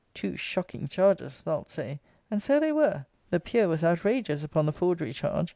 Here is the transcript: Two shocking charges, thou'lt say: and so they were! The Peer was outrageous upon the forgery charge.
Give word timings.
Two 0.15 0.35
shocking 0.35 0.87
charges, 0.87 1.43
thou'lt 1.43 1.69
say: 1.69 1.99
and 2.31 2.41
so 2.41 2.59
they 2.59 2.71
were! 2.71 3.05
The 3.29 3.39
Peer 3.39 3.67
was 3.67 3.83
outrageous 3.83 4.43
upon 4.43 4.65
the 4.65 4.73
forgery 4.73 5.13
charge. 5.13 5.49